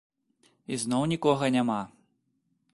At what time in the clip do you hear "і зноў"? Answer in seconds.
0.77-1.03